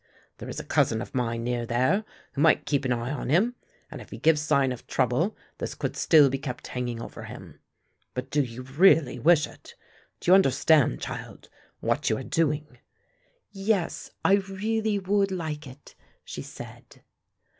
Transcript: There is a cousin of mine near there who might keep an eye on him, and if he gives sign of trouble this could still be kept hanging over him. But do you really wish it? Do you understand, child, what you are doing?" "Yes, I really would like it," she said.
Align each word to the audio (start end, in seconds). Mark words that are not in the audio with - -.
There 0.39 0.49
is 0.49 0.59
a 0.59 0.63
cousin 0.63 0.99
of 0.99 1.13
mine 1.13 1.43
near 1.43 1.63
there 1.63 2.03
who 2.33 2.41
might 2.41 2.65
keep 2.65 2.85
an 2.85 2.91
eye 2.91 3.11
on 3.11 3.29
him, 3.29 3.53
and 3.91 4.01
if 4.01 4.09
he 4.09 4.17
gives 4.17 4.41
sign 4.41 4.71
of 4.71 4.87
trouble 4.87 5.37
this 5.59 5.75
could 5.75 5.95
still 5.95 6.27
be 6.27 6.39
kept 6.39 6.65
hanging 6.65 6.99
over 6.99 7.25
him. 7.25 7.59
But 8.15 8.31
do 8.31 8.41
you 8.41 8.63
really 8.63 9.19
wish 9.19 9.45
it? 9.45 9.75
Do 10.19 10.31
you 10.31 10.33
understand, 10.33 11.01
child, 11.01 11.49
what 11.81 12.09
you 12.09 12.17
are 12.17 12.23
doing?" 12.23 12.79
"Yes, 13.51 14.09
I 14.25 14.37
really 14.37 14.97
would 14.97 15.29
like 15.29 15.67
it," 15.67 15.93
she 16.25 16.41
said. 16.41 17.03